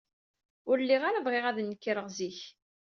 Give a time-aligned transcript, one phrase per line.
[0.69, 2.39] Ur lliɣ ara bɣiɣ ad nekreɣ zik.